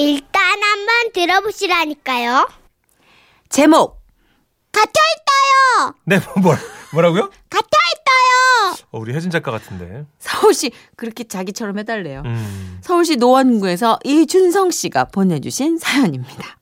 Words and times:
일단 0.00 0.42
한번 0.62 1.12
들어보시라니까요. 1.12 2.48
제목 3.50 4.00
갇혀있어요! 4.72 5.94
네, 6.04 6.18
뭐, 6.40 6.54
뭐라고요? 6.94 7.30
갇혀있어요! 7.50 8.86
어, 8.92 8.98
우리 8.98 9.12
혜진 9.12 9.30
작가 9.30 9.50
같은데. 9.50 10.06
서울시 10.18 10.72
그렇게 10.96 11.24
자기처럼 11.24 11.78
해달래요. 11.80 12.22
음. 12.24 12.78
서울시 12.82 13.16
노원구에서 13.16 13.98
이준성 14.04 14.70
씨가 14.70 15.04
보내주신 15.06 15.76
사연입니다. 15.76 16.56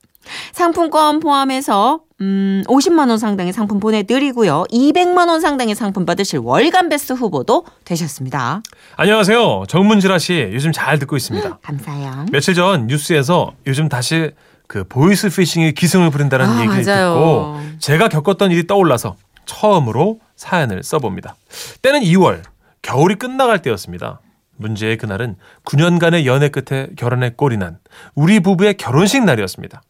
상품권 0.53 1.21
포함해서 1.21 2.01
음, 2.21 2.65
50만 2.67 3.09
원 3.09 3.19
상당의 3.19 3.53
상품 3.53 3.79
보내드리고요. 3.79 4.65
200만 4.71 5.29
원 5.29 5.41
상당의 5.41 5.75
상품 5.75 6.05
받으실 6.05 6.41
월간 6.41 6.89
베스트 6.89 7.13
후보도 7.13 7.65
되셨습니다. 7.85 8.63
안녕하세요. 8.97 9.65
정문지라 9.69 10.19
씨. 10.19 10.51
요즘 10.53 10.73
잘 10.73 10.99
듣고 10.99 11.17
있습니다. 11.17 11.59
감사해요. 11.63 12.27
며칠 12.33 12.55
전 12.55 12.87
뉴스에서 12.89 13.53
요즘 13.67 13.89
다시 13.89 14.33
그 14.67 14.85
보이스 14.85 15.29
피싱이 15.29 15.73
기승을 15.75 16.11
부린다는 16.11 16.47
아, 16.47 16.63
얘기를 16.63 16.85
맞아요. 16.85 17.15
듣고 17.15 17.79
제가 17.79 18.09
겪었던 18.09 18.51
일이 18.51 18.67
떠올라서 18.67 19.17
처음으로 19.47 20.19
사연을 20.37 20.83
써봅니다. 20.83 21.37
때는 21.83 22.01
2월 22.01 22.43
겨울이 22.83 23.15
끝나갈 23.15 23.63
때였습니다. 23.63 24.21
문제의 24.57 24.97
그날은 24.97 25.37
9년간의 25.65 26.27
연애 26.27 26.49
끝에 26.49 26.89
결혼에 26.97 27.31
골인한 27.31 27.79
우리 28.15 28.41
부부의 28.41 28.77
결혼식 28.77 29.25
날이었습니다. 29.25 29.83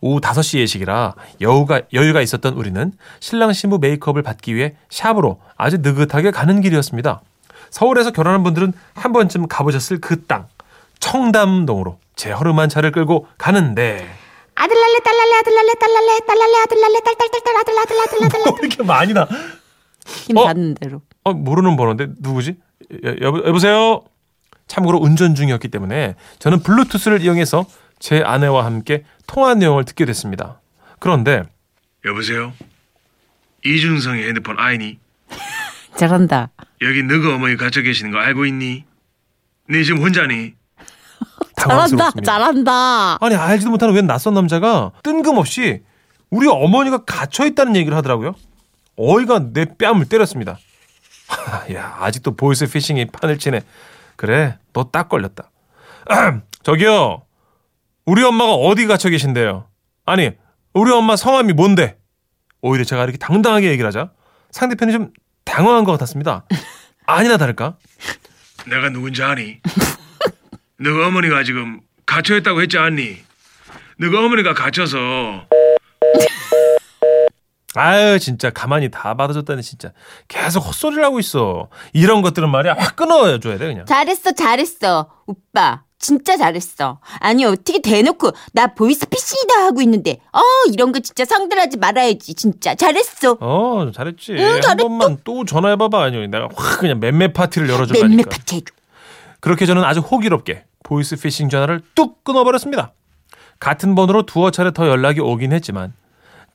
오후 0.00 0.20
5시 0.20 0.58
예식이라 0.58 1.14
여유가, 1.40 1.82
여유가 1.92 2.20
있었던 2.20 2.54
우리는 2.54 2.92
신랑 3.20 3.52
신부 3.52 3.78
메이크업을 3.78 4.22
받기 4.22 4.54
위해 4.54 4.74
샵으로 4.90 5.40
아주 5.56 5.78
느긋하게 5.78 6.30
가는 6.30 6.60
길이었습니다. 6.60 7.20
서울에서 7.70 8.10
결혼한 8.10 8.42
분들은 8.42 8.72
한 8.94 9.12
번쯤 9.12 9.48
가보셨을 9.48 10.00
그 10.00 10.24
땅, 10.26 10.48
청담동으로 11.00 11.98
제 12.16 12.30
허름한 12.30 12.68
차를 12.68 12.92
끌고 12.92 13.26
가는데 13.38 14.08
아들랄래, 14.54 14.98
딸랄래, 15.04 15.34
아들랄래, 15.38 15.72
딸랄래, 15.78 16.18
딸랄래, 16.26 16.58
아들랄래, 16.64 17.00
딸딸딸딸, 17.00 17.56
아들, 17.56 17.78
아들, 17.78 18.00
아들, 18.00 18.24
아들, 18.24 18.40
뭐 18.44 18.58
이렇게 18.60 18.82
많이 18.82 19.12
나? 19.14 19.28
힘 20.04 20.36
어? 20.36 20.44
닿는 20.46 20.74
대로. 20.74 21.02
어, 21.22 21.32
모르는 21.32 21.76
번호인데 21.76 22.08
누구지? 22.18 22.56
여, 23.04 23.10
여, 23.22 23.42
여보세요? 23.46 24.02
참고로 24.66 24.98
운전 24.98 25.34
중이었기 25.34 25.68
때문에 25.68 26.16
저는 26.40 26.60
블루투스를 26.62 27.22
이용해서 27.22 27.64
제 27.98 28.22
아내와 28.22 28.64
함께 28.64 29.04
통화 29.26 29.54
내용을 29.54 29.84
듣게 29.84 30.04
됐습니다. 30.04 30.60
그런데 30.98 31.42
여보세요? 32.04 32.52
이준성의 33.64 34.26
핸드폰 34.28 34.58
아이니? 34.58 34.98
잘한다. 35.96 36.50
여기 36.82 37.02
너가 37.02 37.34
어머니 37.34 37.56
갇혀 37.56 37.82
계시는 37.82 38.12
거 38.12 38.18
알고 38.18 38.46
있니? 38.46 38.84
네 39.68 39.82
지금 39.82 40.00
혼자니? 40.02 40.54
잘한다. 41.56 42.10
잘한다. 42.24 43.18
아니 43.20 43.34
알지도 43.34 43.70
못하는 43.70 43.94
웬 43.94 44.06
낯선 44.06 44.34
남자가 44.34 44.92
뜬금없이 45.02 45.82
우리 46.30 46.46
어머니가 46.48 47.04
갇혀 47.04 47.46
있다는 47.46 47.74
얘기를 47.76 47.96
하더라고요. 47.96 48.34
어이가 48.96 49.52
내 49.52 49.64
뺨을 49.64 50.08
때렸습니다. 50.08 50.58
야 51.74 51.96
아직도 52.00 52.36
보이스 52.36 52.66
피싱이 52.66 53.06
판을 53.06 53.38
치네. 53.38 53.62
그래 54.16 54.58
너 54.72 54.84
딱 54.90 55.08
걸렸다. 55.08 55.50
저기요 56.62 57.22
우리 58.08 58.22
엄마가 58.24 58.54
어디 58.54 58.86
갇혀 58.86 59.10
계신데요? 59.10 59.68
아니 60.06 60.30
우리 60.72 60.90
엄마 60.90 61.14
성함이 61.14 61.52
뭔데? 61.52 61.98
오히려 62.62 62.82
제가 62.82 63.04
이렇게 63.04 63.18
당당하게 63.18 63.68
얘기를 63.68 63.86
하자 63.86 64.12
상대편이 64.50 64.92
좀 64.92 65.12
당황한 65.44 65.84
것 65.84 65.92
같았습니다. 65.92 66.46
아니나 67.04 67.36
다를까 67.36 67.76
내가 68.66 68.88
누군지 68.88 69.22
아니? 69.22 69.60
너가 70.80 71.08
어머니가 71.08 71.44
지금 71.44 71.82
갇혀 72.06 72.36
있다고 72.38 72.62
했지 72.62 72.78
않니? 72.78 73.18
너가 73.98 74.20
어머니가 74.24 74.54
갇혀서 74.54 75.46
아유 77.74 78.18
진짜 78.18 78.48
가만히 78.48 78.90
다 78.90 79.12
받아줬다니 79.18 79.62
진짜 79.62 79.92
계속 80.28 80.60
헛소리를 80.60 81.04
하고 81.04 81.20
있어 81.20 81.68
이런 81.92 82.22
것들은 82.22 82.48
말이야 82.48 82.74
확 82.78 82.96
끊어줘야 82.96 83.58
돼 83.58 83.66
그냥 83.66 83.84
잘했어, 83.84 84.32
잘했어. 84.32 85.10
오빠, 85.26 85.84
진짜 85.98 86.36
잘했어. 86.36 87.00
아니, 87.18 87.44
어떻게 87.44 87.80
대놓고 87.82 88.30
나 88.52 88.68
보이스피싱이다 88.68 89.64
하고 89.66 89.82
있는데, 89.82 90.20
어, 90.32 90.40
이런 90.72 90.92
거 90.92 91.00
진짜 91.00 91.24
상대하지 91.24 91.76
말아야지, 91.78 92.34
진짜. 92.34 92.74
잘했어. 92.74 93.36
어 93.40 93.90
잘했지 93.92 94.32
응, 94.32 94.44
한 94.54 94.60
잘했어. 94.60 94.76
번만 94.88 95.18
또 95.24 95.44
전화해봐봐 95.44 96.02
아니 96.04 96.28
내가 96.28 96.48
확 96.54 96.80
그냥 96.80 97.00
맴매 97.00 97.32
파티를 97.32 97.66
맴매 97.66 97.74
열어줄라니까 97.74 98.30
파티 98.30 98.56
해줘. 98.56 98.66
그렇게 99.40 99.66
저는 99.66 99.84
아주 99.84 100.00
호기롭게 100.00 100.64
보이스 100.82 101.16
피싱 101.16 101.48
전화를 101.48 101.80
뚝 101.94 102.24
끊어버렸습니다 102.24 102.92
같은 103.60 103.94
번호로 103.94 104.24
두어 104.26 104.50
차례 104.50 104.72
더 104.72 104.88
연락이 104.88 105.20
오긴 105.20 105.52
했지만 105.52 105.92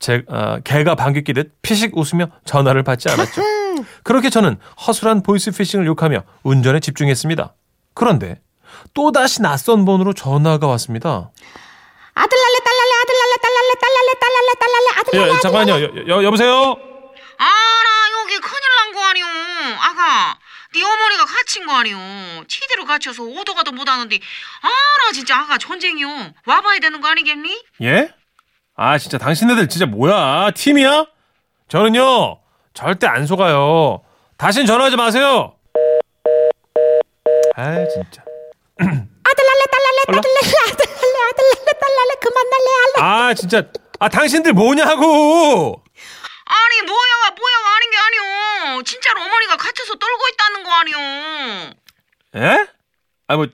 제 0.00 0.22
어, 0.28 0.58
개가 0.64 0.94
방귀 0.94 1.22
뀌듯 1.24 1.52
피식 1.62 1.96
웃으며 1.96 2.26
전화를 2.44 2.82
받지 2.82 3.08
않았죠 3.10 3.40
그렇게 4.04 4.28
저는 4.30 4.56
허술한 4.86 5.22
보이스 5.22 5.50
피싱을 5.50 5.86
욕하며 5.86 6.22
운전에 6.42 6.80
집중했습니다 6.80 7.54
그런데 7.94 8.40
또다시 8.92 9.42
낯선 9.42 9.84
번호로 9.84 10.12
전화가 10.12 10.66
왔습니다 10.68 11.30
아들랄래, 12.16 12.58
딸랄래, 12.64 12.92
아들랄래, 13.02 13.36
딸랄래, 13.42 13.74
딸랄래, 13.80 14.14
딸랄래, 14.20 14.54
딸랄래, 14.60 15.00
아들랄래. 15.00 15.28
여, 15.30 15.40
잠깐만요. 15.40 16.06
여, 16.06 16.16
여, 16.18 16.22
여보세요? 16.24 16.52
아, 17.38 17.44
나 17.44 18.22
여기 18.22 18.38
큰일 18.38 18.60
난 18.76 18.92
거 18.94 19.02
아니오. 19.04 19.26
아가, 19.80 20.38
네 20.72 20.82
어머니가 20.84 21.24
갇힌 21.24 21.66
거 21.66 21.72
아니오. 21.74 21.96
치대로 22.46 22.84
갇혀서 22.84 23.24
오도 23.24 23.54
가도 23.54 23.72
못 23.72 23.88
하는데, 23.88 24.16
아, 24.62 24.68
나 24.68 25.12
진짜 25.12 25.40
아가 25.40 25.58
전쟁이오. 25.58 26.08
와봐야 26.46 26.78
되는 26.78 27.00
거 27.00 27.08
아니겠니? 27.08 27.64
예? 27.82 28.12
아, 28.76 28.96
진짜 28.98 29.18
당신네들 29.18 29.68
진짜 29.68 29.86
뭐야? 29.86 30.52
팀이야? 30.52 31.06
저는요, 31.68 32.38
절대 32.74 33.08
안 33.08 33.26
속아요. 33.26 34.02
다신 34.36 34.66
전화하지 34.66 34.94
마세요. 34.96 35.56
아, 37.56 37.74
진짜. 37.92 38.23
아들랄래, 38.78 39.64
딸랄래? 39.70 40.04
딸랄래, 40.06 40.38
아들랄래, 40.70 41.16
아들랄래, 41.30 41.72
딸랄래, 41.80 42.14
그만 42.20 42.44
날래, 42.50 42.68
알래. 42.84 43.02
아, 43.30 43.34
진짜. 43.34 43.62
아, 44.00 44.08
당신들 44.08 44.52
뭐냐고! 44.52 45.82
아니, 46.46 46.82
뭐야가 46.82 47.30
뭐야가 47.30 47.76
아닌 47.76 47.90
게 47.90 47.96
아니오. 47.96 48.82
진짜로 48.82 49.22
어머니가 49.22 49.56
갇혀서 49.56 49.94
떨고 49.94 50.28
있다는 50.32 50.64
거 50.64 50.72
아니오. 50.72 50.98
예? 52.36 52.66
아, 53.28 53.36
뭐, 53.36 53.46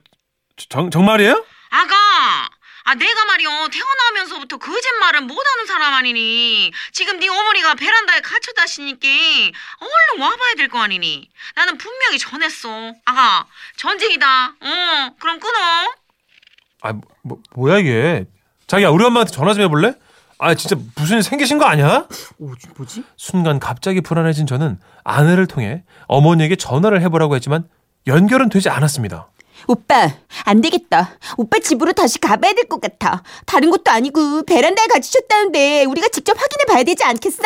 정, 0.69 0.89
정말이에요? 0.91 1.45
아가, 1.69 2.49
아 2.83 2.95
내가 2.95 3.25
말이오 3.25 3.49
태어나면서부터 3.69 4.57
거짓말은 4.57 5.27
못하는 5.27 5.65
사람 5.67 5.93
아니니 5.93 6.71
지금 6.91 7.19
네 7.19 7.27
어머니가 7.29 7.75
베란다에 7.75 8.21
갇혀다시니까 8.21 9.07
얼른 9.07 10.21
와봐야 10.21 10.55
될 10.57 10.67
거 10.69 10.79
아니니 10.79 11.29
나는 11.55 11.77
분명히 11.77 12.17
전했어 12.17 12.93
아가 13.05 13.45
전쟁이다 13.77 14.55
어 14.59 15.15
그럼 15.19 15.39
끊어 15.39 15.57
아, 16.83 16.93
뭐, 17.21 17.37
뭐야, 17.55 17.77
이게. 17.77 18.25
자기야, 18.65 18.89
우리 18.89 19.05
엄마한테 19.05 19.31
전화 19.31 19.53
좀 19.53 19.61
해볼래? 19.63 19.93
아, 20.39 20.55
진짜 20.55 20.75
무슨 20.95 21.17
일 21.17 21.23
생기신 21.23 21.59
거 21.59 21.65
아니야? 21.65 22.07
오, 22.39 22.53
뭐지? 22.75 23.03
순간 23.17 23.59
갑자기 23.59 24.01
불안해진 24.01 24.47
저는 24.47 24.79
아내를 25.03 25.45
통해 25.45 25.83
어머니에게 26.07 26.55
전화를 26.55 27.01
해보라고 27.03 27.35
했지만 27.35 27.69
연결은 28.07 28.49
되지 28.49 28.69
않았습니다. 28.69 29.29
오빠, 29.67 30.09
안 30.45 30.61
되겠다. 30.61 31.11
오빠 31.37 31.59
집으로 31.59 31.93
다시 31.93 32.19
가봐야 32.19 32.53
될 32.53 32.65
것 32.67 32.79
같아. 32.81 33.23
다른 33.45 33.69
것도 33.69 33.91
아니고 33.91 34.43
베란다에 34.45 34.87
갇히셨다는데 34.87 35.85
우리가 35.85 36.07
직접 36.09 36.37
확인해 36.39 36.65
봐야 36.67 36.83
되지 36.83 37.03
않겠어? 37.03 37.43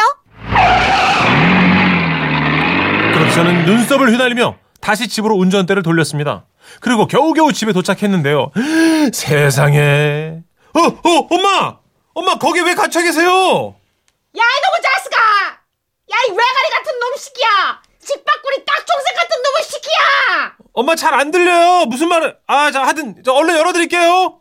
그렇게 3.14 3.32
저는 3.34 3.66
눈썹을 3.66 4.12
휘날리며 4.12 4.56
다시 4.82 5.08
집으로 5.08 5.36
운전대를 5.36 5.84
돌렸습니다. 5.84 6.46
그리고 6.80 7.08
겨우겨우 7.08 7.54
집에 7.54 7.74
도착했는데요. 7.74 8.52
세상에. 9.14 10.40
어, 10.74 10.80
어, 10.80 11.28
엄마! 11.30 11.78
엄마, 12.14 12.38
거기 12.38 12.60
왜 12.62 12.76
갇혀 12.76 13.02
계세요? 13.02 13.28
야, 13.30 14.42
이놈의 14.42 14.82
자식아! 14.84 15.18
야, 15.18 16.16
이 16.28 16.32
외가리 16.32 16.70
같은 16.74 17.00
놈식이야! 17.00 17.82
식박구리 18.06 18.66
딱종새 18.66 19.14
같은 19.16 19.38
놈의 19.42 19.64
시키야! 19.64 20.56
엄마 20.74 20.96
잘 20.96 21.14
안 21.14 21.32
들려요. 21.32 21.86
무슨 21.86 22.10
말을. 22.10 22.38
아, 22.48 22.72
자, 22.72 22.84
하여튼, 22.84 23.22
저 23.24 23.32
얼른 23.34 23.56
열어드릴게요. 23.58 24.40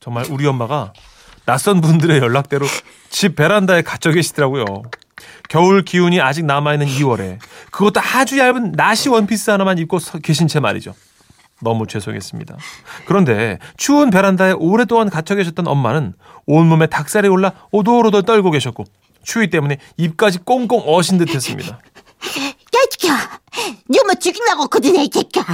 정말 0.00 0.24
우리 0.30 0.46
엄마가 0.46 0.92
낯선 1.46 1.80
분들의 1.80 2.18
연락대로 2.18 2.66
집 3.10 3.34
베란다에 3.36 3.82
갇혀 3.82 4.12
계시더라고요. 4.12 4.64
겨울 5.48 5.82
기운이 5.82 6.20
아직 6.20 6.44
남아있는 6.44 6.86
2월에 6.86 7.38
그것도 7.70 8.00
아주 8.00 8.38
얇은 8.38 8.72
나시 8.72 9.08
원피스 9.08 9.50
하나만 9.50 9.78
입고 9.78 9.98
서 9.98 10.18
계신 10.18 10.48
채 10.48 10.60
말이죠. 10.60 10.94
너무 11.62 11.86
죄송했습니다. 11.86 12.56
그런데 13.06 13.58
추운 13.76 14.10
베란다에 14.10 14.52
오랫동안 14.52 15.08
갇혀 15.08 15.34
계셨던 15.36 15.66
엄마는 15.66 16.14
온몸에 16.46 16.86
닭살이 16.88 17.28
올라 17.28 17.52
오돌오돌 17.70 18.24
떨고 18.24 18.50
계셨고 18.50 18.84
추위 19.24 19.48
때문에 19.48 19.78
입까지 19.96 20.38
꽁꽁 20.40 20.82
어신 20.84 21.16
듯 21.18 21.34
했습니다. 21.34 21.78
야, 22.86 22.88
새끼야. 22.90 23.40
니 23.90 23.98
엄마 24.00 24.14
죽이려고 24.14 24.68
그러네, 24.68 25.04
이 25.04 25.10
새끼야. 25.12 25.44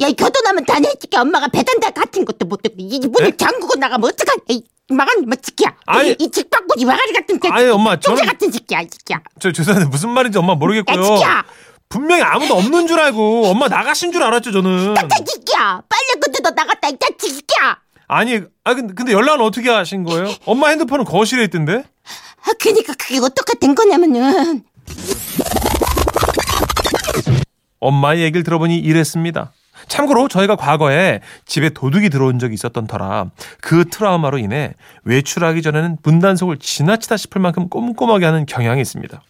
야, 0.00 0.06
이 0.08 0.14
교도나면 0.14 0.64
다네, 0.66 0.88
이 0.88 0.92
새끼야. 1.00 1.22
엄마가 1.22 1.48
배단달 1.48 1.92
같은 1.92 2.24
것도 2.24 2.46
못 2.46 2.62
듣고, 2.62 2.76
이 2.78 2.98
문을 3.00 3.30
네? 3.30 3.36
잠그고 3.36 3.76
나가면 3.78 4.08
어떡하냐, 4.10 4.42
이 4.48 4.62
망한 4.88 5.24
뭐 5.26 5.34
새끼야. 5.42 5.74
아니. 5.86 6.14
이 6.18 6.30
직박구지 6.30 6.84
와가리 6.84 7.12
같은 7.12 7.36
새끼. 7.42 7.48
아니, 7.48 7.68
엄마, 7.68 7.96
똥새 7.96 8.22
저는- 8.22 8.26
같은 8.26 8.50
새끼야, 8.52 8.80
이 8.82 8.88
새끼야. 8.90 9.20
저 9.40 9.52
죄송한데 9.52 9.88
무슨 9.88 10.10
말인지 10.10 10.38
엄마 10.38 10.52
야, 10.52 10.56
모르겠고요. 10.56 11.02
새끼야. 11.02 11.44
분명히 11.88 12.22
아무도 12.22 12.54
없는 12.54 12.88
줄 12.88 12.98
알고 12.98 13.46
엄마 13.46 13.68
나가신 13.68 14.10
줄 14.12 14.22
알았죠 14.22 14.50
저는. 14.52 14.94
이 14.94 15.24
새끼야. 15.30 15.82
빨래 15.88 16.20
끝에도 16.20 16.50
나갔다, 16.50 16.88
이 16.88 16.96
자식 16.98 17.34
새끼야. 17.36 17.78
아니, 18.08 18.40
아 18.64 18.74
근데, 18.74 18.94
근데 18.94 19.12
연락은 19.12 19.40
어떻게 19.44 19.68
하신 19.70 20.04
거예요? 20.04 20.32
엄마 20.46 20.68
핸드폰은 20.68 21.04
거실에 21.04 21.44
있던데. 21.44 21.84
아, 22.44 22.50
그니까 22.60 22.92
그게 22.98 23.18
어떻게 23.18 23.58
된 23.58 23.74
거냐면은. 23.74 24.62
엄마의 27.80 28.22
얘기를 28.22 28.42
들어보니 28.42 28.78
이랬습니다. 28.78 29.52
참고로 29.88 30.28
저희가 30.28 30.56
과거에 30.56 31.20
집에 31.44 31.68
도둑이 31.68 32.08
들어온 32.08 32.38
적이 32.38 32.54
있었던 32.54 32.86
터라 32.86 33.26
그 33.60 33.84
트라우마로 33.84 34.38
인해 34.38 34.74
외출하기 35.04 35.60
전에는 35.62 35.98
분단속을 36.02 36.56
지나치다 36.58 37.16
싶을 37.16 37.40
만큼 37.40 37.68
꼼꼼하게 37.68 38.24
하는 38.24 38.46
경향이 38.46 38.80
있습니다. 38.80 39.22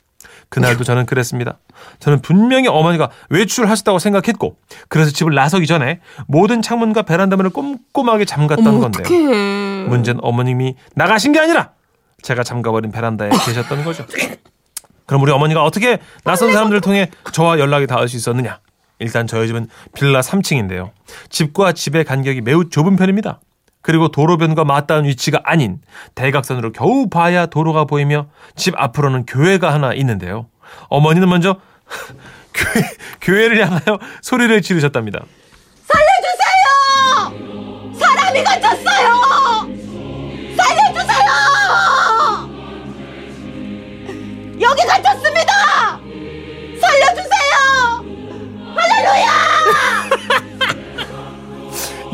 그날도 0.48 0.84
저는 0.84 1.06
그랬습니다. 1.06 1.58
저는 1.98 2.20
분명히 2.22 2.68
어머니가 2.68 3.10
외출하셨다고 3.30 3.98
생각했고 3.98 4.56
그래서 4.88 5.10
집을 5.10 5.34
나서기 5.34 5.66
전에 5.66 6.00
모든 6.28 6.62
창문과 6.62 7.02
베란다 7.02 7.36
문을 7.36 7.50
꼼꼼하게 7.50 8.24
잠갔던 8.24 8.66
어머, 8.66 8.80
건데요. 8.80 9.04
어떡해. 9.04 9.88
문제는 9.88 10.20
어머님이 10.22 10.76
나가신 10.94 11.32
게 11.32 11.40
아니라 11.40 11.70
제가 12.22 12.44
잠가버린 12.44 12.92
베란다에 12.92 13.30
계셨던 13.30 13.84
거죠. 13.84 14.06
그럼 15.06 15.22
우리 15.22 15.32
어머니가 15.32 15.64
어떻게 15.64 15.98
낯선 16.24 16.52
사람들을 16.52 16.80
통해 16.80 17.10
저와 17.32 17.58
연락이 17.58 17.86
닿을 17.86 18.08
수 18.08 18.16
있었느냐? 18.16 18.60
일단 18.98 19.26
저희 19.26 19.46
집은 19.46 19.68
빌라 19.94 20.20
3층인데요. 20.20 20.90
집과 21.30 21.72
집의 21.72 22.04
간격이 22.04 22.40
매우 22.40 22.68
좁은 22.68 22.96
편입니다. 22.96 23.40
그리고 23.82 24.08
도로변과 24.08 24.64
맞닿은 24.64 25.04
위치가 25.04 25.40
아닌 25.44 25.80
대각선으로 26.16 26.72
겨우 26.72 27.08
봐야 27.08 27.46
도로가 27.46 27.84
보이며 27.84 28.26
집 28.56 28.74
앞으로는 28.76 29.26
교회가 29.26 29.72
하나 29.72 29.94
있는데요. 29.94 30.46
어머니는 30.88 31.28
먼저 31.28 31.60
교회, 32.52 32.82
교회를 33.20 33.64
향하여 33.64 34.00
소리를 34.22 34.60
지르셨답니다. 34.60 35.20
살려주세요! 35.84 37.94
사람이 37.96 38.42
갇혔어 38.42 38.85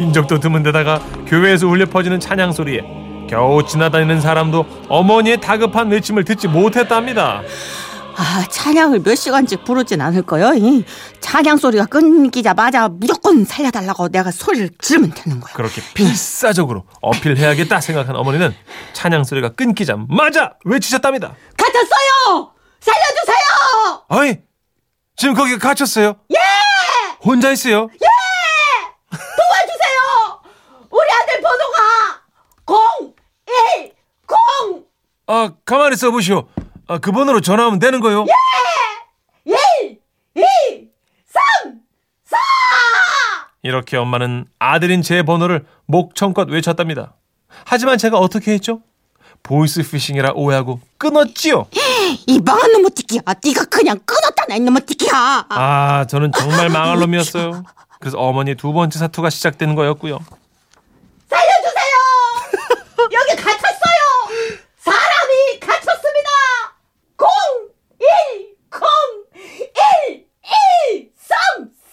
인적도 0.02 0.40
드문 0.40 0.62
데다가 0.62 0.98
교회에서 1.26 1.66
울려 1.68 1.86
퍼지는 1.86 2.18
찬양 2.20 2.52
소리에 2.52 2.80
겨우 3.30 3.64
지나다니는 3.64 4.20
사람도 4.20 4.66
어머니의 4.88 5.40
다급한 5.40 5.90
외침을 5.90 6.24
듣지 6.24 6.48
못했답니다. 6.48 7.42
아, 8.14 8.44
찬양을 8.50 9.00
몇 9.02 9.14
시간씩 9.14 9.64
부르진 9.64 10.00
않을 10.02 10.22
거요. 10.22 10.52
이 10.54 10.84
찬양 11.20 11.56
소리가 11.56 11.86
끊기자마자 11.86 12.88
무조건 12.88 13.44
살려달라고 13.44 14.08
내가 14.08 14.30
소리를 14.30 14.68
지르면 14.78 15.12
되는 15.14 15.40
거야. 15.40 15.54
그렇게 15.54 15.80
필사적으로 15.94 16.84
어필해야겠다 17.00 17.80
생각한 17.80 18.14
어머니는 18.16 18.54
찬양 18.92 19.24
소리가 19.24 19.50
끊기자마자 19.50 20.54
외치셨답니다. 20.66 21.34
갇혔어요! 21.56 22.52
살려주세요! 22.80 24.04
어이, 24.08 24.36
지금 25.16 25.34
거기 25.34 25.56
갇혔어요? 25.58 26.16
예! 26.32 26.36
혼자 27.24 27.50
있어요? 27.52 27.88
도와주세요! 29.10 30.42
우리 30.90 31.08
아들 31.12 31.40
번호가 31.40 32.20
010! 32.66 33.94
아, 35.32 35.50
가만히 35.64 35.94
있어 35.94 36.10
보시오. 36.10 36.46
아, 36.88 36.98
그 36.98 37.10
번호로 37.10 37.40
전화하면 37.40 37.78
되는 37.78 38.00
거요? 38.00 38.26
1! 39.46 39.56
2! 40.36 40.42
3! 41.26 41.80
4! 42.26 42.36
이렇게 43.62 43.96
엄마는 43.96 44.44
아들인 44.58 45.00
제 45.00 45.22
번호를 45.22 45.64
목청껏 45.86 46.50
외쳤답니다. 46.50 47.14
하지만 47.64 47.96
제가 47.96 48.18
어떻게 48.18 48.52
했죠? 48.52 48.82
보이스 49.42 49.82
피싱이라 49.82 50.32
오해하고 50.34 50.80
끊었지요. 50.98 51.66
이 52.26 52.38
망한 52.38 52.70
놈의 52.72 52.90
새끼야. 52.94 53.22
네가 53.42 53.64
그냥 53.70 53.98
끊었다나, 54.04 54.56
이놈의 54.56 54.82
새끼야. 54.86 55.46
아, 55.48 56.06
저는 56.10 56.32
정말 56.32 56.68
망할 56.68 56.98
놈이었어요. 56.98 57.62
그래서 58.00 58.18
어머니 58.18 58.54
두 58.54 58.74
번째 58.74 58.98
사투가 58.98 59.30
시작되는 59.30 59.74
거였고요. 59.76 60.18
여기 63.12 63.42
갇혔어요! 63.42 64.62
사람이 64.78 65.60
갇혔습니다! 65.60 66.30
0! 67.20 67.28
1! 68.00 68.06
0! 68.72 68.80
1! 70.08 70.26
1! 70.94 71.10
3! 71.16 71.36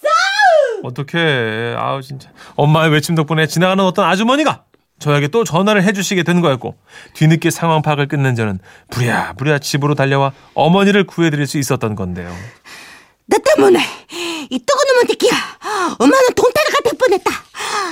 4! 0.02 0.79
어떡해. 0.90 1.76
아우, 1.78 2.02
진짜. 2.02 2.30
엄마의 2.56 2.92
외침 2.92 3.16
덕분에 3.16 3.48
지나가는 3.48 3.84
어떤 3.84 4.06
아주머니가 4.06 4.64
저에게 5.00 5.28
또 5.30 5.44
전화를 5.44 5.84
해주시게 5.84 6.24
된 6.24 6.42
거였고, 6.42 6.76
뒤늦게 7.14 7.52
상황 7.52 7.82
파악을 7.82 8.08
끝낸 8.08 8.36
저는 8.36 8.60
부랴부랴 8.92 9.60
집으로 9.60 9.96
달려와 9.96 10.34
어머니를 10.56 11.06
구해드릴 11.06 11.48
수 11.48 11.58
있었던 11.58 11.96
건데요. 11.96 12.34
너 13.28 13.38
때문에 13.56 13.80
이 14.50 14.60
뜨거운 14.60 14.88
놈의 14.96 15.04
새끼야. 15.08 15.32
엄마는 16.00 16.28
동태가 16.36 16.78
될 16.84 16.94
뻔했다. 16.98 17.32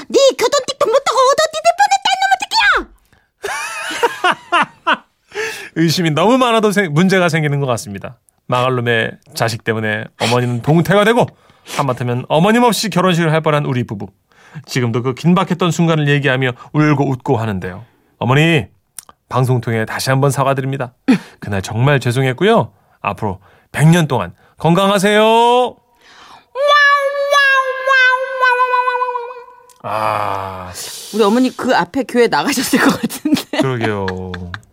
네 0.10 0.20
교돈틱도 0.38 0.86
못하고 0.86 1.20
얻어띠 1.32 1.54
될 1.64 1.74
뻔했다, 1.80 2.08
이놈의 2.18 2.38
새끼야. 2.42 2.88
의심이 5.76 6.10
너무 6.12 6.38
많아도 6.38 6.72
생- 6.72 6.92
문제가 6.94 7.30
생기는 7.30 7.60
것 7.60 7.68
같습니다. 7.68 8.18
망할 8.48 8.76
놈의 8.76 9.12
자식 9.36 9.64
때문에 9.64 10.06
어머니는 10.22 10.62
동태가 10.62 11.04
되고 11.04 11.28
하마터면 11.76 12.26
어머님 12.30 12.64
없이 12.64 12.90
결혼식을 12.90 13.32
할 13.32 13.42
뻔한 13.42 13.66
우리 13.66 13.84
부부. 13.84 14.08
지금도 14.66 15.04
그 15.04 15.14
긴박했던 15.14 15.72
순간을 15.72 16.08
얘기하며 16.08 16.52
울고 16.74 17.10
웃고 17.10 17.38
하는데요. 17.38 17.84
어머니 18.18 18.66
방송 19.30 19.62
통해 19.62 19.86
다시 19.86 20.10
한번 20.10 20.32
사과드립니다. 20.32 20.94
그날 21.40 21.62
정말 21.62 22.00
죄송했고요. 22.00 22.72
앞으로 23.02 23.40
100년 23.72 24.08
동안 24.08 24.34
건강하세요. 24.58 25.76
아, 29.84 30.72
우리 31.14 31.24
어머니 31.24 31.56
그 31.56 31.74
앞에 31.76 32.04
교회 32.04 32.28
나가셨을 32.28 32.80
것 32.80 33.02
같은데. 33.02 33.42
그러게요. 33.62 34.06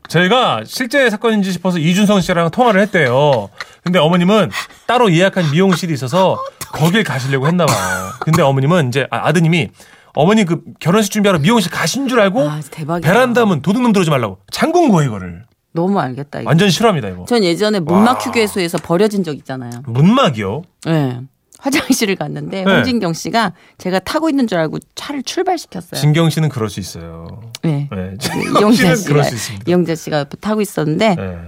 저희가 0.09 0.63
실제 0.67 1.09
사건인지 1.09 1.53
싶어서 1.53 1.79
이준성 1.79 2.21
씨랑 2.21 2.51
통화를 2.51 2.81
했대요. 2.83 3.49
근데 3.83 3.99
어머님은 3.99 4.51
따로 4.87 5.13
예약한 5.13 5.51
미용실이 5.51 5.93
있어서 5.93 6.43
거길 6.75 7.05
가시려고 7.05 7.47
했나 7.47 7.67
봐요. 7.67 8.11
근데 8.21 8.43
어머님은 8.43 8.89
이제 8.89 9.07
아, 9.11 9.29
아드님이 9.29 9.71
어머니 10.15 10.45
그 10.45 10.63
결혼식 10.81 11.11
준비하러 11.13 11.39
미용실 11.39 11.71
가신 11.71 12.09
줄 12.09 12.21
알고 12.21 12.49
아, 12.49 12.61
대박이다. 12.71 13.09
베란다 13.09 13.45
문 13.47 13.63
도둑놈 13.63 13.93
들어오지 13.93 14.11
말라고 14.11 14.39
잠근 14.51 14.91
거예요 14.91 15.09
이거를. 15.09 15.45
너무 15.73 15.99
알겠다. 15.99 16.41
이거. 16.41 16.49
완전 16.49 16.71
싫어합니다 16.71 17.09
이거. 17.09 17.25
전 17.27 17.43
예전에 17.43 17.81
문막 17.81 18.25
휴게소에서 18.25 18.79
버려진 18.79 19.25
적 19.25 19.35
있잖아요. 19.37 19.71
문막이요? 19.87 20.63
네. 20.87 21.21
화장실을 21.59 22.17
갔는데 22.17 22.63
네. 22.65 22.71
홍진경 22.75 23.15
씨가 23.15 23.55
제가 23.79 23.99
타고 24.01 24.29
있는 24.29 24.47
줄 24.47 24.59
알고 24.59 24.79
차를 24.95 25.23
출발시켰어요. 25.23 25.99
진경 25.99 26.29
씨는 26.29 26.51
그럴 26.51 26.69
수 26.69 26.79
있어요. 26.79 27.27
네. 27.63 27.89
네, 27.91 28.15
이영자 28.61 28.77
씨는 28.77 28.97
씨가 28.97 29.09
그럴 29.09 29.25
수 29.25 29.35
있습니다. 29.35 29.65
이영자 29.67 29.95
씨가 29.95 30.19
옆에 30.21 30.37
타고 30.37 30.61
있었는데 30.61 31.15
네. 31.15 31.39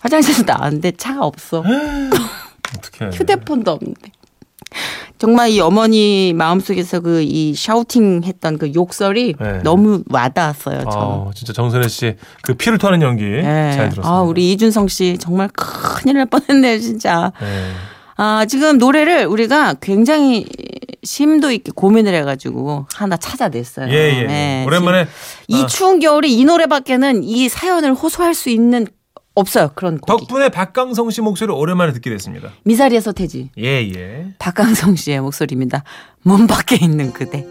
화장실에서 0.00 0.42
나왔는데 0.44 0.92
차가 0.92 1.24
없어. 1.24 1.62
어떻게? 2.76 3.06
휴대폰도 3.06 3.70
없는데. 3.70 4.10
정말 5.18 5.48
이 5.50 5.60
어머니 5.60 6.32
마음속에서 6.34 7.00
그 7.00 7.22
이 7.22 7.54
샤우팅 7.54 8.22
했던 8.24 8.58
그 8.58 8.72
욕설이 8.74 9.34
네. 9.40 9.58
너무 9.62 10.02
와닿았어요, 10.10 10.80
저는. 10.80 10.96
아, 10.98 11.30
진짜 11.34 11.52
정선혜 11.52 11.88
씨 11.88 12.14
그 12.42 12.54
피를 12.54 12.78
토하는 12.78 13.02
연기 13.02 13.24
네. 13.24 13.42
잘 13.74 13.88
들었습니다. 13.88 14.08
아, 14.08 14.20
우리 14.22 14.52
이준성 14.52 14.88
씨 14.88 15.16
정말 15.18 15.48
큰일 15.54 16.18
날 16.18 16.26
뻔했네요, 16.26 16.78
진짜. 16.80 17.32
네. 17.40 17.70
아, 18.18 18.44
지금 18.46 18.78
노래를 18.78 19.26
우리가 19.26 19.74
굉장히 19.80 20.46
심도 21.02 21.50
있게 21.50 21.70
고민을 21.74 22.14
해가지고 22.14 22.86
하나 22.94 23.16
찾아냈어요. 23.16 23.88
예, 23.92 24.18
예. 24.20 24.22
네, 24.24 24.64
오랜만에 24.66 25.06
지금 25.46 25.58
이 25.60 25.62
아. 25.62 25.66
추운 25.66 26.00
겨울에 26.00 26.28
이 26.28 26.44
노래밖에는 26.44 27.22
이 27.24 27.48
사연을 27.48 27.94
호소할 27.94 28.34
수 28.34 28.50
있는 28.50 28.86
없어요. 29.36 29.70
그런 29.74 29.98
곡이. 29.98 30.26
덕분에 30.26 30.48
박강성 30.48 31.10
씨 31.10 31.20
목소리를 31.20 31.54
오랜만에 31.54 31.92
듣게 31.92 32.10
됐습니다. 32.10 32.50
미사리에서 32.64 33.12
태지. 33.12 33.50
예, 33.58 33.88
예. 33.94 34.34
박강성 34.38 34.96
씨의 34.96 35.20
목소리입니다. 35.20 35.84
문 36.22 36.46
밖에 36.46 36.76
있는 36.76 37.12
그대. 37.12 37.46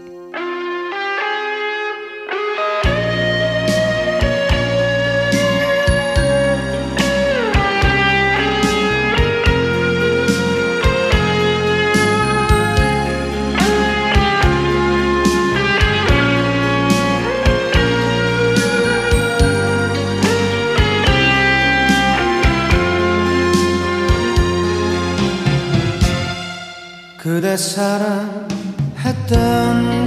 그래 27.56 27.62
사랑했던 27.62 29.28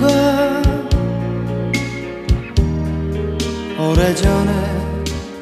건 0.01 0.89
오래전에 3.79 4.51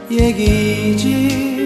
얘기지 0.10 1.57